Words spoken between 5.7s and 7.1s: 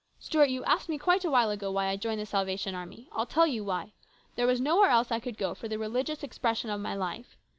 religious expression of my